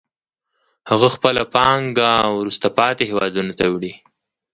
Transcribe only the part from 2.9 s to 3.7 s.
هېوادونو ته